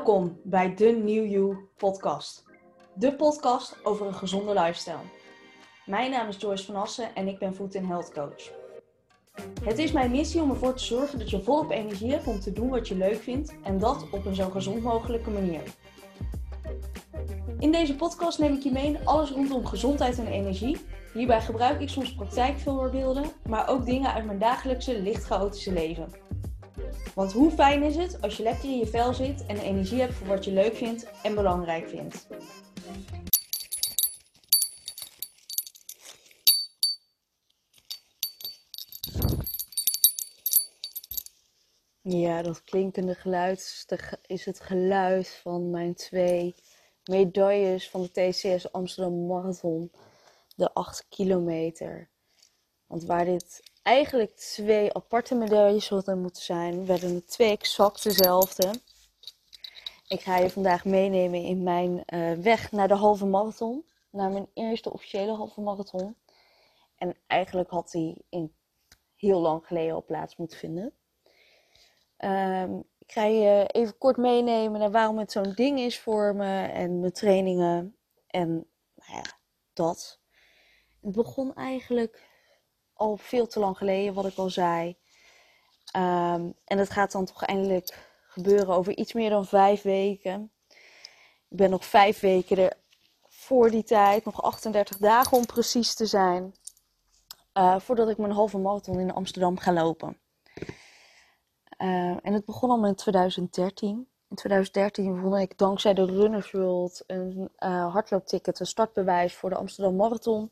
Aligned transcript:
Welkom 0.00 0.40
bij 0.42 0.74
de 0.74 0.84
New 0.84 1.30
You 1.30 1.56
podcast. 1.76 2.44
De 2.94 3.14
podcast 3.14 3.76
over 3.82 4.06
een 4.06 4.14
gezonde 4.14 4.52
lifestyle. 4.52 5.04
Mijn 5.86 6.10
naam 6.10 6.28
is 6.28 6.36
Joyce 6.36 6.64
van 6.64 6.74
Assen 6.76 7.14
en 7.14 7.28
ik 7.28 7.38
ben 7.38 7.54
Food 7.54 7.72
Health 7.72 8.12
Coach. 8.12 8.50
Het 9.64 9.78
is 9.78 9.92
mijn 9.92 10.10
missie 10.10 10.42
om 10.42 10.50
ervoor 10.50 10.74
te 10.74 10.84
zorgen 10.84 11.18
dat 11.18 11.30
je 11.30 11.42
volop 11.42 11.70
energie 11.70 12.10
hebt 12.10 12.26
om 12.26 12.40
te 12.40 12.52
doen 12.52 12.68
wat 12.68 12.88
je 12.88 12.96
leuk 12.96 13.22
vindt 13.22 13.54
en 13.62 13.78
dat 13.78 14.10
op 14.10 14.26
een 14.26 14.34
zo 14.34 14.50
gezond 14.50 14.82
mogelijke 14.82 15.30
manier. 15.30 15.62
In 17.58 17.72
deze 17.72 17.96
podcast 17.96 18.38
neem 18.38 18.54
ik 18.54 18.62
je 18.62 18.72
mee 18.72 18.86
in 18.86 19.06
alles 19.06 19.30
rondom 19.30 19.66
gezondheid 19.66 20.18
en 20.18 20.26
energie. 20.26 20.76
Hierbij 21.12 21.40
gebruik 21.40 21.80
ik 21.80 21.88
soms 21.88 22.14
praktijkvoorbeelden, 22.14 23.24
maar 23.48 23.68
ook 23.68 23.86
dingen 23.86 24.12
uit 24.12 24.24
mijn 24.24 24.38
dagelijkse 24.38 25.02
licht 25.02 25.24
chaotische 25.24 25.72
leven. 25.72 26.12
Want 27.14 27.32
hoe 27.32 27.50
fijn 27.50 27.82
is 27.82 27.96
het 27.96 28.22
als 28.22 28.36
je 28.36 28.42
lekker 28.42 28.64
in 28.64 28.78
je 28.78 28.86
vel 28.86 29.14
zit 29.14 29.46
en 29.46 29.58
energie 29.58 30.00
hebt 30.00 30.14
voor 30.14 30.26
wat 30.26 30.44
je 30.44 30.52
leuk 30.52 30.76
vindt 30.76 31.06
en 31.22 31.34
belangrijk 31.34 31.88
vindt. 31.88 32.26
Ja, 42.02 42.42
dat 42.42 42.64
klinkende 42.64 43.14
geluid 43.14 43.86
is 44.26 44.44
het 44.44 44.60
geluid 44.60 45.28
van 45.42 45.70
mijn 45.70 45.94
twee 45.94 46.54
medailles 47.04 47.90
van 47.90 48.02
de 48.02 48.10
TCS 48.10 48.72
Amsterdam 48.72 49.26
Marathon. 49.26 49.92
De 50.56 50.74
8 50.74 51.06
kilometer. 51.08 52.08
Want 52.86 53.04
waar 53.04 53.24
dit 53.24 53.69
eigenlijk 53.90 54.36
twee 54.36 54.94
aparte 54.94 55.34
medailles 55.34 55.88
hadden 55.88 56.20
moeten 56.20 56.42
zijn, 56.42 56.86
werden 56.86 57.14
het 57.14 57.28
twee 57.28 57.50
exact 57.50 58.02
dezelfde. 58.02 58.70
Ik 60.08 60.20
ga 60.20 60.36
je 60.36 60.50
vandaag 60.50 60.84
meenemen 60.84 61.42
in 61.42 61.62
mijn 61.62 62.02
uh, 62.06 62.32
weg 62.32 62.72
naar 62.72 62.88
de 62.88 62.94
halve 62.94 63.26
marathon. 63.26 63.84
Naar 64.10 64.30
mijn 64.30 64.48
eerste 64.54 64.92
officiële 64.92 65.32
halve 65.32 65.60
marathon. 65.60 66.16
En 66.96 67.16
eigenlijk 67.26 67.70
had 67.70 67.90
die 67.90 68.24
in 68.28 68.54
heel 69.16 69.40
lang 69.40 69.66
geleden 69.66 69.94
al 69.94 70.04
plaats 70.04 70.36
moeten 70.36 70.58
vinden. 70.58 70.92
Um, 72.18 72.84
ik 72.98 73.12
ga 73.12 73.24
je 73.24 73.66
even 73.66 73.98
kort 73.98 74.16
meenemen 74.16 74.80
naar 74.80 74.90
waarom 74.90 75.18
het 75.18 75.32
zo'n 75.32 75.52
ding 75.54 75.78
is 75.78 76.00
voor 76.00 76.34
me 76.34 76.62
en 76.62 77.00
mijn 77.00 77.12
trainingen. 77.12 77.96
En 78.26 78.48
nou 78.94 79.12
ja, 79.12 79.24
dat. 79.72 80.20
Het 81.00 81.12
begon 81.12 81.54
eigenlijk 81.54 82.29
al 83.00 83.16
veel 83.16 83.46
te 83.46 83.58
lang 83.58 83.76
geleden, 83.76 84.14
wat 84.14 84.26
ik 84.26 84.36
al 84.36 84.50
zei. 84.50 84.96
Um, 85.96 86.54
en 86.64 86.78
het 86.78 86.90
gaat 86.90 87.12
dan 87.12 87.24
toch 87.24 87.44
eindelijk 87.44 87.98
gebeuren 88.28 88.74
over 88.74 88.96
iets 88.96 89.12
meer 89.12 89.30
dan 89.30 89.46
vijf 89.46 89.82
weken. 89.82 90.52
Ik 91.48 91.56
ben 91.56 91.70
nog 91.70 91.84
vijf 91.84 92.20
weken 92.20 92.58
er 92.58 92.72
voor 93.28 93.70
die 93.70 93.82
tijd, 93.82 94.24
nog 94.24 94.42
38 94.42 94.96
dagen 94.96 95.36
om 95.36 95.46
precies 95.46 95.94
te 95.94 96.06
zijn. 96.06 96.54
Uh, 97.54 97.80
voordat 97.80 98.08
ik 98.08 98.18
mijn 98.18 98.32
halve 98.32 98.58
marathon 98.58 99.00
in 99.00 99.12
Amsterdam 99.12 99.58
ga 99.58 99.72
lopen. 99.72 100.18
Uh, 101.78 102.16
en 102.22 102.32
het 102.32 102.44
begon 102.44 102.70
al 102.70 102.86
in 102.86 102.94
2013. 102.94 104.08
In 104.28 104.36
2013 104.36 105.20
won 105.20 105.38
ik 105.38 105.58
dankzij 105.58 105.94
de 105.94 106.04
Runners 106.04 106.50
World 106.50 107.04
een 107.06 107.50
uh, 107.58 107.92
hardloopticket, 107.92 108.60
een 108.60 108.66
startbewijs 108.66 109.34
voor 109.34 109.50
de 109.50 109.56
Amsterdam 109.56 109.96
Marathon 109.96 110.50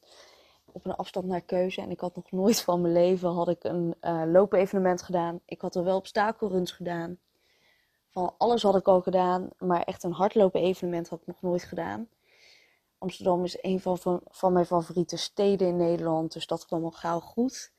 op 0.78 0.84
een 0.84 0.96
afstand 0.96 1.26
naar 1.26 1.40
keuze. 1.40 1.80
En 1.80 1.90
ik 1.90 2.00
had 2.00 2.16
nog 2.16 2.30
nooit 2.30 2.60
van 2.60 2.80
mijn 2.80 2.92
leven 2.92 3.30
had 3.30 3.48
ik 3.48 3.64
een 3.64 3.94
uh, 4.00 4.22
loopevenement 4.26 5.02
gedaan. 5.02 5.40
Ik 5.44 5.60
had 5.60 5.74
er 5.74 5.84
wel 5.84 5.96
obstakelruns 5.96 6.72
gedaan. 6.72 7.18
Van 8.08 8.34
alles 8.38 8.62
had 8.62 8.76
ik 8.76 8.88
al 8.88 9.00
gedaan, 9.00 9.48
maar 9.58 9.82
echt 9.82 10.02
een 10.02 10.12
hardlopen 10.12 10.60
evenement 10.60 11.08
had 11.08 11.20
ik 11.20 11.26
nog 11.26 11.42
nooit 11.42 11.62
gedaan. 11.62 12.08
Amsterdam 12.98 13.44
is 13.44 13.58
een 13.60 13.80
van, 13.80 14.22
van, 14.24 14.52
mijn 14.52 14.66
favoriete 14.66 15.16
steden 15.16 15.68
in 15.68 15.76
Nederland, 15.76 16.32
dus 16.32 16.46
dat 16.46 16.66
kwam 16.66 16.84
al 16.84 16.90
gauw 16.90 17.20
goed. 17.20 17.72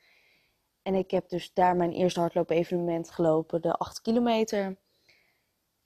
En 0.81 0.95
ik 0.95 1.11
heb 1.11 1.29
dus 1.29 1.53
daar 1.53 1.75
mijn 1.75 1.91
eerste 1.91 2.19
hardlopen 2.19 2.55
evenement 2.55 3.11
gelopen, 3.11 3.61
de 3.61 3.73
8 3.73 4.01
kilometer. 4.01 4.77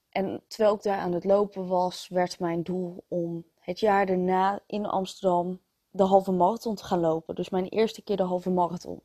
En 0.10 0.44
terwijl 0.48 0.76
ik 0.76 0.82
daar 0.82 0.98
aan 0.98 1.14
het 1.14 1.24
lopen 1.24 1.68
was, 1.68 2.08
werd 2.08 2.40
mijn 2.40 2.64
doel 2.64 3.04
om 3.08 3.46
het 3.60 3.80
jaar 3.80 4.06
daarna 4.06 4.60
in 4.66 4.86
Amsterdam 4.86 5.60
de 5.94 6.04
halve 6.04 6.32
marathon 6.32 6.76
te 6.76 6.84
gaan 6.84 7.00
lopen. 7.00 7.36
Dus 7.36 7.50
mijn 7.50 7.68
eerste 7.68 8.02
keer 8.02 8.18
de 8.18 8.24
halve 8.24 8.50
marathon. 8.50 9.02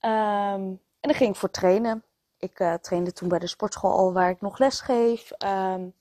Um, 0.00 0.80
en 1.00 1.08
dan 1.08 1.14
ging 1.14 1.30
ik 1.30 1.36
voor 1.36 1.50
trainen. 1.50 2.04
Ik 2.38 2.60
uh, 2.60 2.74
trainde 2.74 3.12
toen 3.12 3.28
bij 3.28 3.38
de 3.38 3.46
sportschool 3.46 3.92
al 3.92 4.12
waar 4.12 4.30
ik 4.30 4.40
nog 4.40 4.58
les 4.58 4.80
geef. 4.80 5.30
Um, 5.44 5.94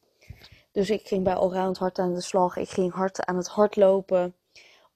dus 0.72 0.90
ik 0.90 1.08
ging 1.08 1.24
bij 1.24 1.34
Allround 1.34 1.78
hard 1.78 2.00
aan 2.00 2.14
de 2.14 2.22
slag. 2.22 2.56
Ik 2.56 2.70
ging 2.70 2.94
hard 2.94 3.26
aan 3.26 3.36
het 3.36 3.48
hardlopen. 3.48 4.36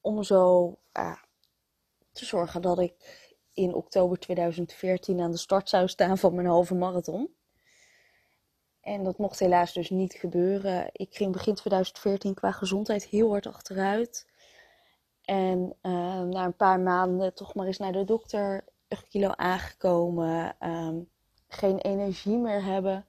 Om 0.01 0.23
zo 0.23 0.75
uh, 0.94 1.16
te 2.12 2.25
zorgen 2.25 2.62
dat 2.62 2.79
ik 2.79 3.34
in 3.53 3.73
oktober 3.73 4.19
2014 4.19 5.22
aan 5.22 5.31
de 5.31 5.38
start 5.38 5.69
zou 5.69 5.88
staan 5.88 6.17
van 6.17 6.35
mijn 6.35 6.47
halve 6.47 6.75
marathon. 6.75 7.35
En 8.85 9.03
dat 9.03 9.18
mocht 9.18 9.40
helaas 9.40 9.73
dus 9.73 9.90
niet 9.90 10.13
gebeuren. 10.13 10.90
Ik 10.91 11.16
ging 11.16 11.31
begin 11.31 11.56
2014 11.56 12.34
qua 12.34 12.51
gezondheid 12.51 13.06
heel 13.06 13.29
hard 13.29 13.47
achteruit. 13.47 14.28
En 15.22 15.75
uh, 15.81 16.22
na 16.22 16.46
een 16.46 16.56
paar 16.56 16.79
maanden 16.79 17.34
toch 17.34 17.56
maar 17.56 17.66
eens 17.68 17.78
naar 17.78 17.91
de 17.91 18.03
dokter, 18.03 18.63
een 18.88 18.97
kilo 19.09 19.29
aangekomen, 19.29 20.56
um, 20.59 21.09
geen 21.47 21.78
energie 21.78 22.38
meer 22.38 22.63
hebben. 22.63 23.06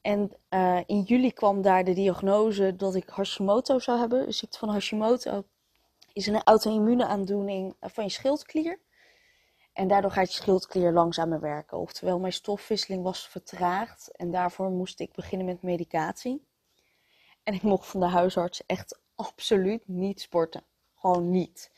En 0.00 0.32
uh, 0.50 0.80
in 0.86 1.02
juli 1.02 1.32
kwam 1.32 1.62
daar 1.62 1.84
de 1.84 1.94
diagnose 1.94 2.76
dat 2.76 2.94
ik 2.94 3.08
Hashimoto 3.08 3.78
zou 3.78 3.98
hebben. 3.98 4.26
De 4.26 4.32
ziekte 4.32 4.58
van 4.58 4.68
Hashimoto 4.68 5.44
is 6.12 6.26
een 6.26 6.42
auto-immune 6.42 7.06
aandoening 7.06 7.76
van 7.80 8.04
je 8.04 8.10
schildklier. 8.10 8.78
En 9.78 9.88
daardoor 9.88 10.10
gaat 10.10 10.34
je 10.34 10.40
schildklier 10.40 10.92
langzamer 10.92 11.40
werken. 11.40 11.78
Oftewel, 11.78 12.18
mijn 12.18 12.32
stofwisseling 12.32 13.02
was 13.02 13.28
vertraagd. 13.28 14.16
En 14.16 14.30
daarvoor 14.30 14.70
moest 14.70 15.00
ik 15.00 15.12
beginnen 15.12 15.46
met 15.46 15.62
medicatie. 15.62 16.46
En 17.42 17.54
ik 17.54 17.62
mocht 17.62 17.86
van 17.86 18.00
de 18.00 18.06
huisarts 18.06 18.66
echt 18.66 19.00
absoluut 19.14 19.88
niet 19.88 20.20
sporten. 20.20 20.64
Gewoon 20.94 21.30
niet. 21.30 21.72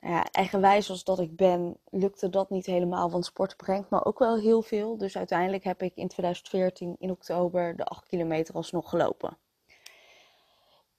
Nou 0.00 0.14
ja, 0.14 0.24
eigenwijs 0.30 0.90
als 0.90 1.04
dat 1.04 1.18
ik 1.18 1.36
ben, 1.36 1.78
lukte 1.90 2.28
dat 2.28 2.50
niet 2.50 2.66
helemaal. 2.66 3.10
Want 3.10 3.24
sport 3.24 3.56
brengt 3.56 3.90
me 3.90 4.04
ook 4.04 4.18
wel 4.18 4.38
heel 4.38 4.62
veel. 4.62 4.96
Dus 4.96 5.16
uiteindelijk 5.16 5.64
heb 5.64 5.82
ik 5.82 5.94
in 5.94 6.08
2014 6.08 6.96
in 6.98 7.10
oktober 7.10 7.76
de 7.76 7.84
8 7.84 8.06
kilometer 8.06 8.54
alsnog 8.54 8.88
gelopen. 8.88 9.38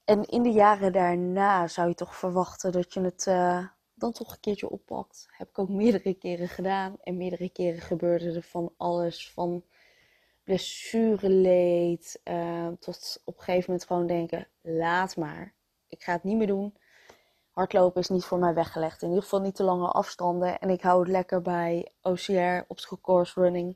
En 0.03 0.25
in 0.25 0.43
de 0.43 0.51
jaren 0.51 0.91
daarna 0.91 1.67
zou 1.67 1.87
je 1.87 1.95
toch 1.95 2.15
verwachten 2.15 2.71
dat 2.71 2.93
je 2.93 3.01
het 3.01 3.25
uh, 3.25 3.67
dan 3.97 4.11
toch 4.11 4.31
een 4.31 4.39
keertje 4.39 4.69
oppakt. 4.69 5.27
Heb 5.31 5.49
ik 5.49 5.59
ook 5.59 5.69
meerdere 5.69 6.13
keren 6.13 6.47
gedaan. 6.47 6.97
En 7.03 7.17
meerdere 7.17 7.49
keren 7.49 7.81
gebeurde 7.81 8.31
er 8.31 8.41
van 8.41 8.73
alles. 8.77 9.31
Van 9.31 9.63
blessureleed. 10.43 12.21
Uh, 12.23 12.67
tot 12.79 13.21
op 13.25 13.37
een 13.37 13.43
gegeven 13.43 13.65
moment 13.67 13.87
gewoon 13.87 14.07
denken: 14.07 14.47
laat 14.61 15.15
maar. 15.15 15.53
Ik 15.87 16.03
ga 16.03 16.11
het 16.11 16.23
niet 16.23 16.37
meer 16.37 16.47
doen. 16.47 16.73
Hardlopen 17.51 18.01
is 18.01 18.09
niet 18.09 18.25
voor 18.25 18.39
mij 18.39 18.53
weggelegd. 18.53 19.01
In 19.01 19.07
ieder 19.07 19.23
geval 19.23 19.41
niet 19.41 19.55
te 19.55 19.63
lange 19.63 19.87
afstanden. 19.87 20.59
En 20.59 20.69
ik 20.69 20.81
hou 20.81 20.99
het 20.99 21.09
lekker 21.09 21.41
bij 21.41 21.91
OCR, 22.01 22.65
obstacle 22.67 23.01
course 23.01 23.41
running. 23.41 23.75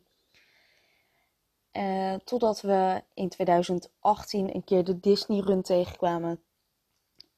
Uh, 1.74 2.14
totdat 2.14 2.62
we 2.62 3.04
in 3.14 3.30
2018 3.30 4.56
een 4.56 4.64
keer 4.64 4.84
de 4.84 5.00
Disney 5.00 5.40
Run 5.40 5.62
tegenkwamen. 5.62 6.44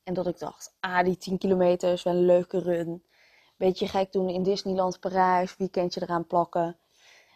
En 0.04 0.14
dat 0.14 0.28
ik 0.28 0.40
dacht, 0.40 0.76
ah, 0.80 1.04
die 1.04 1.18
10 1.18 1.38
kilometer 1.38 1.92
is 1.92 2.04
wel 2.04 2.14
een 2.14 2.26
leuke 2.26 2.60
run. 2.60 3.04
Beetje 3.58 3.88
gek 3.88 4.12
doen 4.12 4.30
in 4.30 4.44
Disneyland 4.44 5.00
Parijs, 5.00 5.58
weekendje 5.58 6.02
eraan 6.02 6.28
plakken. 6.28 6.78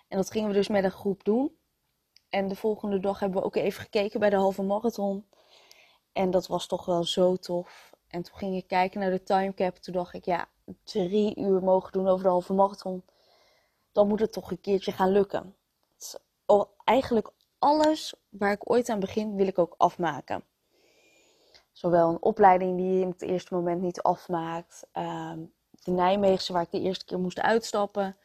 En 0.07 0.17
dat 0.17 0.31
gingen 0.31 0.47
we 0.49 0.53
dus 0.53 0.67
met 0.67 0.83
een 0.83 0.91
groep 0.91 1.23
doen. 1.23 1.57
En 2.29 2.47
de 2.47 2.55
volgende 2.55 2.99
dag 2.99 3.19
hebben 3.19 3.39
we 3.39 3.45
ook 3.45 3.55
even 3.55 3.81
gekeken 3.81 4.19
bij 4.19 4.29
de 4.29 4.35
halve 4.35 4.63
marathon. 4.63 5.25
En 6.11 6.31
dat 6.31 6.47
was 6.47 6.67
toch 6.67 6.85
wel 6.85 7.03
zo 7.03 7.35
tof. 7.35 7.93
En 8.07 8.21
toen 8.23 8.37
ging 8.37 8.55
ik 8.55 8.67
kijken 8.67 8.99
naar 8.99 9.11
de 9.11 9.23
timecap. 9.23 9.75
Toen 9.75 9.93
dacht 9.93 10.13
ik, 10.13 10.25
ja, 10.25 10.47
drie 10.83 11.39
uur 11.39 11.63
mogen 11.63 11.91
doen 11.91 12.07
over 12.07 12.23
de 12.23 12.29
halve 12.29 12.53
marathon. 12.53 13.05
Dan 13.91 14.07
moet 14.07 14.19
het 14.19 14.33
toch 14.33 14.51
een 14.51 14.61
keertje 14.61 14.91
gaan 14.91 15.11
lukken. 15.11 15.55
eigenlijk 16.83 17.31
alles 17.59 18.13
waar 18.29 18.51
ik 18.51 18.71
ooit 18.71 18.89
aan 18.89 18.99
begin, 18.99 19.35
wil 19.35 19.47
ik 19.47 19.59
ook 19.59 19.75
afmaken. 19.77 20.43
Zowel 21.77 22.09
een 22.09 22.21
opleiding 22.21 22.77
die 22.77 22.93
je 22.93 23.01
in 23.01 23.09
het 23.09 23.21
eerste 23.21 23.53
moment 23.53 23.81
niet 23.81 24.01
afmaakt. 24.01 24.87
Ehm, 24.91 25.39
de 25.69 25.91
Nijmeegse 25.91 26.53
waar 26.53 26.61
ik 26.61 26.71
de 26.71 26.79
eerste 26.79 27.05
keer 27.05 27.19
moest 27.19 27.39
uitstappen. 27.39 28.17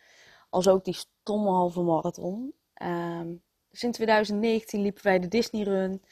Als 0.51 0.69
ook 0.69 0.85
die 0.85 0.95
stomme 0.95 1.51
halve 1.51 1.81
marathon. 1.81 2.55
Um, 2.83 3.43
dus 3.71 3.83
in 3.83 3.93
2019 3.93 4.83
liepen 4.83 5.03
wij 5.03 5.19
de 5.19 5.29
Disney 5.29 5.63
Run. 5.63 6.03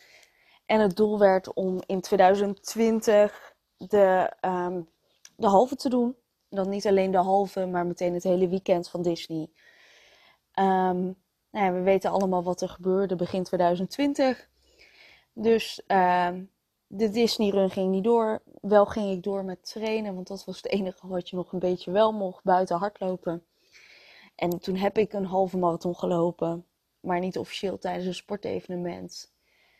En 0.67 0.81
het 0.81 0.97
doel 0.97 1.19
werd 1.19 1.53
om 1.55 1.81
in 1.87 2.01
2020 2.01 3.55
de, 3.77 4.33
um, 4.41 4.89
de 5.37 5.47
halve 5.47 5.77
te 5.77 5.89
doen. 5.89 6.17
Dan 6.49 6.69
niet 6.69 6.87
alleen 6.87 7.11
de 7.11 7.19
halve, 7.19 7.67
maar 7.67 7.87
meteen 7.87 8.15
het 8.15 8.23
hele 8.23 8.49
weekend 8.49 8.89
van 8.89 9.03
Disney. 9.03 9.51
Nou 10.55 11.15
ja, 11.51 11.73
we 11.73 11.81
weten 11.81 12.11
allemaal 12.11 12.43
wat 12.43 12.61
er 12.61 12.69
gebeurde 12.69 13.17
begin 13.17 13.43
2020. 13.43 14.49
Dus 15.33 15.83
ehm, 15.87 16.43
de 16.93 17.11
Disney 17.11 17.51
run 17.51 17.71
ging 17.71 17.91
niet 17.91 18.05
door. 18.05 18.43
Wel 18.61 18.87
ging 18.87 19.11
ik 19.11 19.23
door 19.23 19.45
met 19.45 19.69
trainen, 19.69 20.15
want 20.15 20.27
dat 20.27 20.45
was 20.45 20.57
het 20.57 20.67
enige 20.67 21.07
wat 21.07 21.29
je 21.29 21.37
nog 21.37 21.53
een 21.53 21.59
beetje 21.59 21.91
wel 21.91 22.13
mocht, 22.13 22.45
buiten 22.45 22.77
hardlopen. 22.77 23.45
En 24.35 24.59
toen 24.59 24.77
heb 24.77 24.99
ik 24.99 25.13
een 25.13 25.25
halve 25.25 25.59
marathon 25.59 25.97
gelopen, 25.97 26.67
maar 27.01 27.21
niet 27.21 27.39
officieel 27.39 27.79
tijdens 27.79 28.07
een 28.07 28.15
sportevenement. 28.15 29.33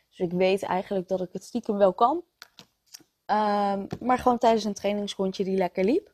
Dus 0.09 0.19
ik 0.19 0.31
weet 0.31 0.63
eigenlijk 0.63 1.07
dat 1.07 1.21
ik 1.21 1.29
het 1.31 1.43
stiekem 1.43 1.77
wel 1.77 1.93
kan. 1.93 2.23
Ehm, 3.25 3.85
maar 3.99 4.17
gewoon 4.17 4.37
tijdens 4.37 4.63
een 4.63 4.73
trainingsrondje 4.73 5.43
die 5.43 5.57
lekker 5.57 5.83
liep. 5.83 6.13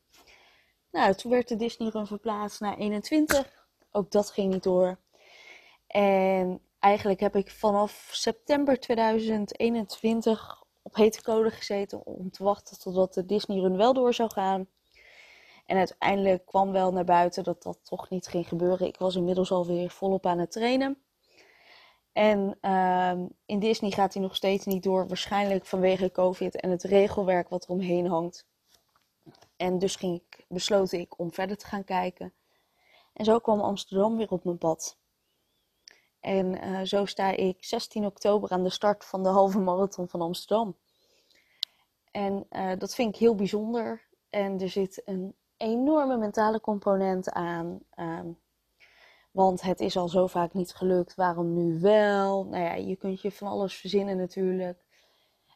Nou, 0.91 1.13
toen 1.13 1.31
werd 1.31 1.47
de 1.47 1.55
Disney 1.55 1.89
Run 1.89 2.07
verplaatst 2.07 2.59
naar 2.59 2.77
21. 2.77 3.67
Ook 3.91 4.11
dat 4.11 4.29
ging 4.29 4.53
niet 4.53 4.63
door. 4.63 4.97
En 5.88 6.61
eigenlijk 6.79 7.19
heb 7.19 7.35
ik 7.35 7.51
vanaf 7.51 8.09
september 8.11 8.79
2021 8.79 10.65
op 10.88 10.95
hete 10.95 11.22
code 11.22 11.51
gezeten 11.51 12.06
om 12.06 12.31
te 12.31 12.44
wachten 12.44 12.80
totdat 12.80 13.13
de 13.13 13.25
Disney 13.25 13.60
Run 13.60 13.78
wel 13.78 13.94
door 13.94 14.13
zou 14.13 14.31
gaan. 14.31 14.68
En 15.66 15.78
uiteindelijk 15.78 16.45
kwam 16.45 16.72
wel 16.72 16.92
naar 16.92 17.04
buiten 17.04 17.44
dat 17.44 17.63
dat 17.63 17.80
toch 17.84 18.10
niet 18.10 18.28
ging 18.28 18.48
gebeuren. 18.48 18.88
Ik 18.88 18.98
was 18.98 19.16
inmiddels 19.16 19.51
alweer 19.51 19.89
volop 19.89 20.25
aan 20.25 20.39
het 20.39 20.51
trainen. 20.51 21.01
En 22.12 22.57
uh, 22.62 23.25
in 23.45 23.60
Disney 23.60 23.92
gaat 23.92 24.13
hij 24.13 24.22
nog 24.22 24.36
steeds 24.36 24.66
niet 24.66 24.84
door, 24.84 25.07
waarschijnlijk 25.07 25.66
vanwege 25.66 26.12
COVID 26.12 26.56
en 26.62 26.69
het 26.69 26.84
regelwerk 26.84 27.50
wat 27.50 27.63
er 27.63 27.69
omheen 27.69 28.07
hangt. 28.07 28.48
En 29.56 29.80
dus 29.80 29.95
ging 29.95 30.16
ik, 30.16 30.45
besloot 30.48 30.92
ik 30.92 31.19
om 31.19 31.33
verder 31.33 31.57
te 31.57 31.66
gaan 31.66 31.83
kijken. 31.83 32.33
En 33.13 33.25
zo 33.25 33.40
kwam 33.40 33.60
Amsterdam 33.60 34.18
weer 34.18 34.31
op 34.31 34.44
mijn 34.44 34.57
pad. 34.57 34.98
En 36.27 36.65
uh, 36.65 36.81
zo 36.81 37.06
sta 37.06 37.29
ik 37.31 37.65
16 37.65 38.06
oktober 38.06 38.50
aan 38.50 38.63
de 38.63 38.69
start 38.69 39.06
van 39.06 39.24
de 39.24 39.29
halve 39.29 39.59
marathon 39.59 40.07
van 40.07 40.21
Amsterdam. 40.21 40.75
En 42.12 42.47
uh, 42.51 42.71
dat 42.77 42.95
vind 42.95 43.13
ik 43.13 43.19
heel 43.19 43.35
bijzonder. 43.35 44.07
En 44.29 44.59
er 44.59 44.69
zit 44.69 45.01
een 45.06 45.35
enorme 45.57 46.18
mentale 46.18 46.62
component 46.62 47.31
aan. 47.31 47.79
Um, 48.00 48.38
want 49.31 49.62
het 49.62 49.79
is 49.79 49.97
al 49.97 50.09
zo 50.09 50.27
vaak 50.27 50.53
niet 50.53 50.74
gelukt. 50.74 51.15
Waarom 51.15 51.53
nu 51.53 51.79
wel? 51.79 52.45
Nou 52.45 52.63
ja, 52.63 52.73
je 52.73 52.95
kunt 52.95 53.21
je 53.21 53.31
van 53.31 53.47
alles 53.47 53.75
verzinnen 53.75 54.18
natuurlijk. 54.18 54.85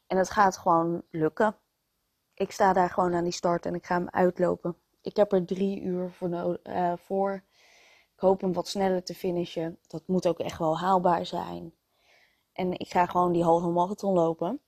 En 0.07 0.17
het 0.17 0.29
gaat 0.29 0.57
gewoon 0.57 1.03
lukken. 1.09 1.55
Ik 2.33 2.51
sta 2.51 2.73
daar 2.73 2.89
gewoon 2.89 3.13
aan 3.13 3.23
die 3.23 3.33
start 3.33 3.65
en 3.65 3.75
ik 3.75 3.85
ga 3.85 3.95
hem 3.95 4.09
uitlopen. 4.09 4.75
Ik 5.01 5.15
heb 5.15 5.31
er 5.31 5.45
drie 5.45 5.81
uur 5.81 6.09
voor. 6.09 6.59
Uh, 6.63 6.93
voor. 6.97 7.43
Hoop 8.21 8.41
hem 8.41 8.53
wat 8.53 8.67
sneller 8.67 9.03
te 9.03 9.15
finishen. 9.15 9.77
Dat 9.87 10.07
moet 10.07 10.27
ook 10.27 10.39
echt 10.39 10.59
wel 10.59 10.79
haalbaar 10.79 11.25
zijn. 11.25 11.73
En 12.53 12.71
ik 12.71 12.91
ga 12.91 13.05
gewoon 13.05 13.31
die 13.31 13.43
halve 13.43 13.67
marathon 13.67 14.13
lopen. 14.13 14.61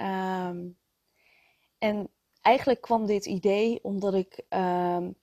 Um, 0.00 0.78
en 1.78 2.10
eigenlijk 2.40 2.80
kwam 2.80 3.06
dit 3.06 3.26
idee 3.26 3.78
omdat 3.82 4.14
ik 4.14 4.44
um, 4.48 5.16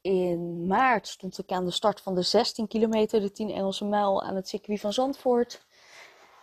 in 0.00 0.66
maart 0.66 1.08
stond 1.08 1.38
ik 1.38 1.50
aan 1.50 1.64
de 1.64 1.70
start 1.70 2.00
van 2.00 2.14
de 2.14 2.22
16 2.22 2.68
kilometer, 2.68 3.20
de 3.20 3.32
10 3.32 3.50
Engelse 3.50 3.84
mijl 3.84 4.22
aan 4.22 4.36
het 4.36 4.48
circuit 4.48 4.80
van 4.80 4.92
Zandvoort. 4.92 5.66